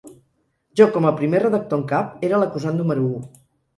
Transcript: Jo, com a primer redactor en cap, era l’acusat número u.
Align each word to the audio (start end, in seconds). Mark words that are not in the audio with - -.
Jo, 0.79 0.87
com 0.95 1.07
a 1.09 1.13
primer 1.21 1.43
redactor 1.45 1.81
en 1.81 1.85
cap, 1.93 2.17
era 2.31 2.41
l’acusat 2.45 2.77
número 2.81 3.09
u. 3.11 3.25